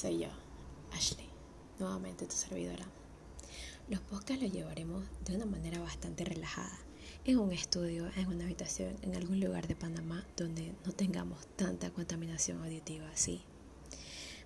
[0.00, 0.28] soy yo,
[0.92, 1.28] Ashley,
[1.78, 2.86] nuevamente tu servidora.
[3.90, 6.78] Los podcasts los llevaremos de una manera bastante relajada,
[7.26, 11.90] en un estudio, en una habitación, en algún lugar de Panamá donde no tengamos tanta
[11.90, 13.42] contaminación auditiva, sí.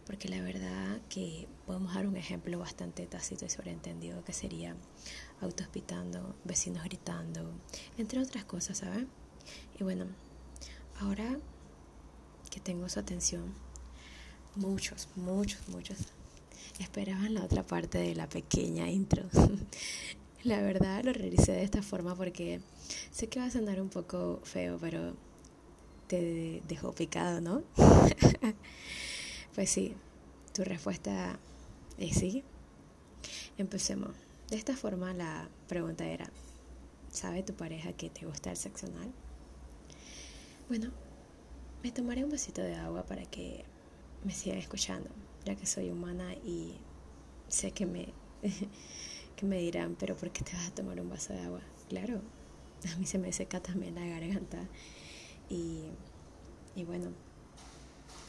[0.07, 4.75] Porque la verdad que podemos dar un ejemplo bastante tácito y sobreentendido que sería
[5.41, 7.49] autos pitando, vecinos gritando,
[7.97, 9.09] entre otras cosas, ¿saben?
[9.79, 10.07] Y bueno,
[10.99, 11.39] ahora
[12.51, 13.55] que tengo su atención,
[14.57, 15.99] muchos, muchos, muchos
[16.79, 19.25] esperaban la otra parte de la pequeña intro.
[20.45, 22.61] la verdad lo realicé de esta forma porque
[23.11, 25.15] sé que va a sonar un poco feo, pero
[26.07, 27.63] te dejó picado, ¿no?
[29.55, 29.95] pues sí,
[30.53, 31.39] tu respuesta
[31.99, 32.45] es sí.
[33.57, 34.11] Empecemos.
[34.51, 36.31] De esta forma la pregunta era,
[37.11, 39.13] ¿sabe tu pareja que te gusta el sexo anal?
[40.69, 40.91] Bueno,
[41.83, 43.65] me tomaré un vasito de agua para que
[44.25, 45.11] me sigan escuchando,
[45.45, 46.75] ya que soy humana y
[47.49, 48.09] sé que me,
[49.37, 51.61] que me dirán, pero ¿por qué te vas a tomar un vaso de agua?
[51.89, 52.21] Claro,
[52.93, 54.67] a mí se me seca también la garganta
[55.49, 55.85] y,
[56.75, 57.11] y bueno,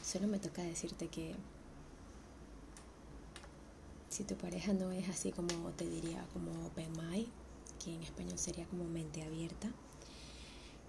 [0.04, 1.34] solo me toca decirte que
[4.08, 7.28] si tu pareja no es así como te diría, como open mind,
[7.82, 9.68] que en español sería como mente abierta,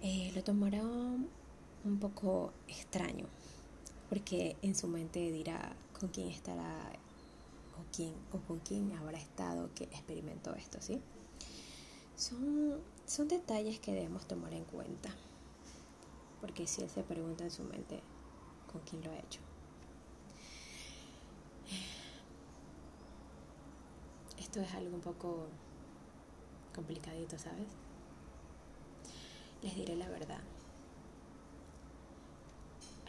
[0.02, 3.26] eh, lo tomará un poco extraño,
[4.08, 6.92] porque en su mente dirá con quién estará
[7.78, 11.00] o quién o con quién habrá estado que experimentó esto, ¿sí?
[12.16, 15.10] Son, son detalles que debemos tomar en cuenta,
[16.40, 18.02] porque si él se pregunta en su mente
[18.72, 19.40] con quién lo ha hecho.
[24.38, 25.46] Esto es algo un poco
[26.74, 27.68] complicadito, ¿sabes?
[29.62, 30.40] Les diré la verdad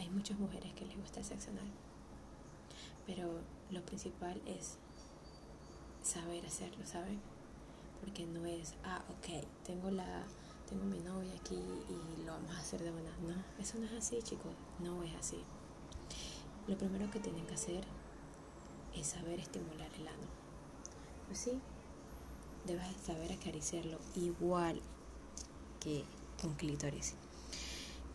[0.10, 1.70] muchas mujeres que les gusta anal,
[3.06, 3.40] pero
[3.72, 4.78] lo principal es
[6.04, 7.20] saber hacerlo, ¿saben?
[8.00, 10.24] Porque no es, ah, ok, tengo la
[10.70, 13.10] tengo mi novia aquí y lo vamos a hacer de una.
[13.24, 15.40] No, eso no es así, chicos, no es así.
[16.68, 17.84] Lo primero que tienen que hacer
[18.96, 20.28] es saber estimular el ano.
[21.26, 21.60] Pues sí,
[22.68, 24.80] debes saber acariciarlo igual
[25.80, 26.06] que
[26.44, 27.16] un clítoris.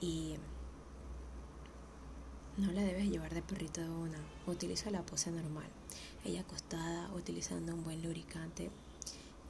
[0.00, 0.36] Y
[2.56, 4.18] no la debes llevar de perrito de una.
[4.46, 5.66] Utiliza la pose normal.
[6.24, 8.70] Ella acostada, utilizando un buen lubricante.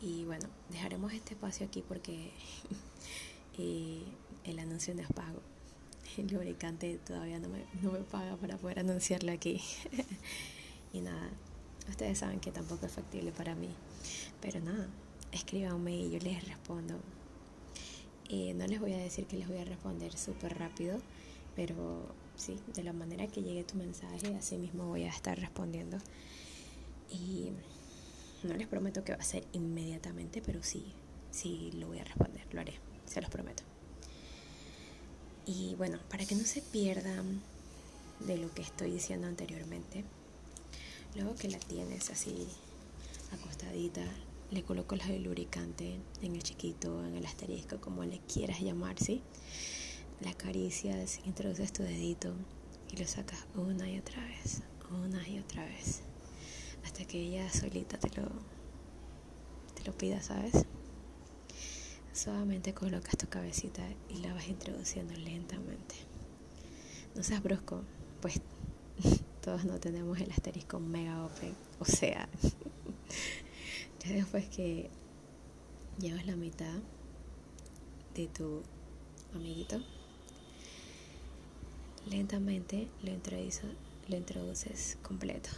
[0.00, 2.30] Y bueno, dejaremos este espacio aquí porque
[4.44, 5.40] el anuncio no es pago.
[6.16, 9.60] El lubricante todavía no me, no me paga para poder anunciarlo aquí.
[10.92, 11.28] y nada,
[11.88, 13.68] ustedes saben que tampoco es factible para mí.
[14.40, 14.88] Pero nada,
[15.32, 16.94] escríbanme y yo les respondo.
[18.30, 20.98] Eh, no les voy a decir que les voy a responder súper rápido,
[21.54, 22.58] pero ¿sí?
[22.74, 25.98] De la manera que llegue tu mensaje, así mismo voy a estar respondiendo.
[27.10, 27.50] Y
[28.42, 30.92] no les prometo que va a ser inmediatamente, pero sí,
[31.30, 32.74] sí lo voy a responder, lo haré,
[33.06, 33.62] se los prometo.
[35.46, 37.42] Y bueno, para que no se pierdan
[38.20, 40.04] de lo que estoy diciendo anteriormente,
[41.14, 42.48] luego que la tienes así
[43.32, 44.02] acostadita,
[44.50, 49.22] le coloco el lubricante en el chiquito, en el asterisco, como le quieras llamar, ¿sí?
[50.20, 52.32] La acaricias, introduces tu dedito
[52.90, 56.02] y lo sacas una y otra vez, una y otra vez,
[56.84, 58.28] hasta que ella solita te lo,
[59.74, 60.66] te lo pida, ¿sabes?
[62.12, 65.96] Suavemente colocas tu cabecita y la vas introduciendo lentamente.
[67.16, 67.82] No seas brusco,
[68.20, 68.40] pues
[69.42, 72.28] todos no tenemos el asterisco mega open, o sea,
[74.04, 74.90] ya después que
[75.98, 76.78] llevas la mitad
[78.14, 78.62] de tu
[79.34, 79.80] amiguito,
[82.14, 83.10] Lentamente lo,
[84.08, 85.50] lo introduces completo.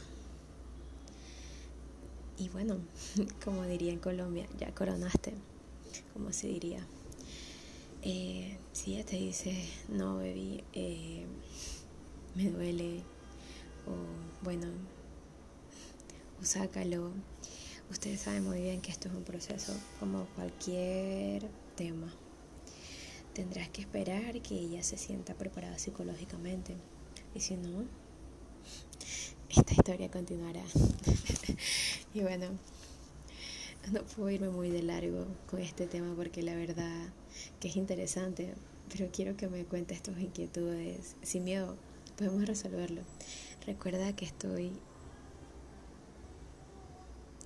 [2.38, 2.78] Y bueno,
[3.44, 5.34] como diría en Colombia, ya coronaste,
[6.14, 6.80] como se diría.
[8.00, 11.26] Eh, si ella te dice, no, baby, eh,
[12.34, 13.02] me duele,
[13.86, 14.68] o bueno,
[16.40, 17.10] sácalo.
[17.90, 22.10] Ustedes saben muy bien que esto es un proceso como cualquier tema
[23.36, 26.74] tendrás que esperar que ella se sienta preparada psicológicamente.
[27.34, 27.84] Y si no,
[29.50, 30.62] esta historia continuará.
[32.14, 32.46] y bueno,
[33.92, 37.10] no puedo irme muy de largo con este tema porque la verdad
[37.60, 38.54] que es interesante,
[38.90, 41.16] pero quiero que me cuentes tus inquietudes.
[41.20, 41.76] Sin miedo,
[42.16, 43.02] podemos resolverlo.
[43.66, 44.72] Recuerda que estoy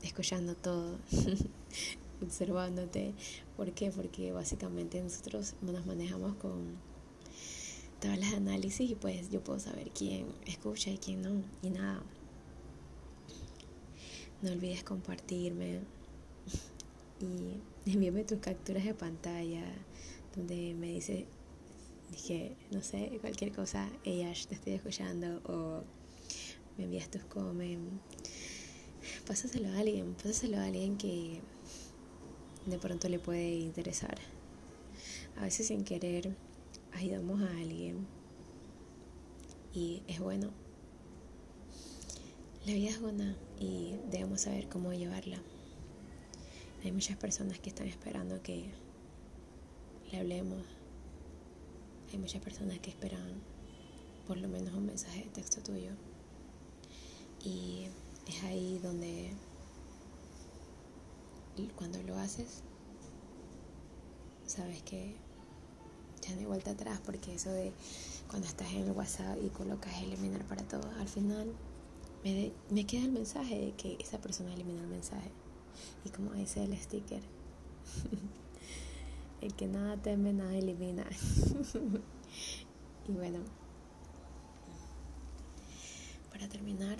[0.05, 1.01] escuchando todo.
[2.23, 3.15] observándote.
[3.57, 3.91] ¿Por qué?
[3.91, 6.77] Porque básicamente nosotros nos manejamos con
[8.01, 11.43] tablas de análisis y pues yo puedo saber quién escucha y quién no.
[11.63, 12.03] Y nada,
[14.43, 15.81] No olvides compartirme
[17.85, 19.65] y envíame tus capturas de pantalla
[20.35, 21.27] donde me dice,
[22.11, 25.83] dije, no sé, cualquier cosa, ella te estoy escuchando o
[26.79, 28.01] me envías tus comments.
[29.27, 31.41] Pásaselo a alguien, pásaselo a alguien que
[32.67, 34.19] de pronto le puede interesar.
[35.37, 36.35] A veces sin querer
[36.93, 38.07] ayudamos a alguien
[39.73, 40.51] y es bueno.
[42.67, 45.41] La vida es buena y debemos saber cómo llevarla.
[46.85, 48.71] Hay muchas personas que están esperando que
[50.11, 50.63] le hablemos.
[52.13, 53.41] Hay muchas personas que esperan
[54.27, 55.93] por lo menos un mensaje de texto tuyo.
[57.43, 57.87] Y
[58.27, 59.31] es ahí donde
[61.69, 62.63] cuando lo haces,
[64.47, 65.17] sabes que
[66.23, 67.73] ya no hay vuelta atrás porque eso de
[68.29, 71.53] cuando estás en el WhatsApp y colocas eliminar para todo, al final
[72.25, 75.31] me, me queda el mensaje de que esa persona eliminó el mensaje.
[76.05, 77.23] Y como dice el sticker,
[79.41, 81.05] el que nada teme, nada elimina.
[83.09, 83.39] y bueno,
[86.31, 86.99] para terminar,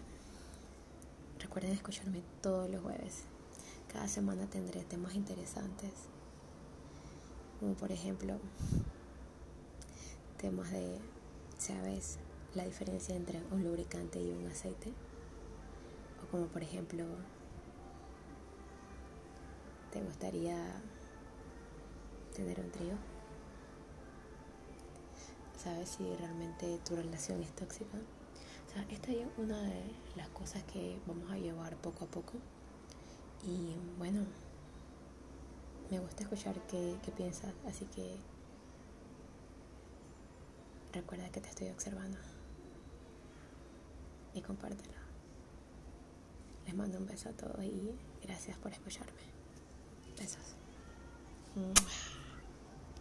[1.39, 3.25] recuerden escucharme todos los jueves.
[3.93, 5.91] Cada semana tendré temas interesantes,
[7.59, 8.39] como por ejemplo
[10.39, 10.97] temas de,
[11.59, 12.19] ¿sabes?
[12.55, 14.93] La diferencia entre un lubricante y un aceite.
[16.23, 17.05] O como por ejemplo,
[19.93, 20.57] ¿te gustaría
[22.37, 22.95] tener un trío?
[25.59, 27.99] ¿Sabes si realmente tu relación es tóxica?
[28.69, 29.83] O sea, esta es una de
[30.15, 32.35] las cosas que vamos a llevar poco a poco
[33.45, 34.25] y bueno,
[35.91, 38.17] me gusta escuchar qué, piensas, así que
[40.93, 42.19] recuerda que te estoy observando
[44.35, 45.01] y compártelo.
[46.67, 47.93] Les mando un beso a todos y
[48.23, 49.23] gracias por escucharme.
[50.19, 50.55] Besos.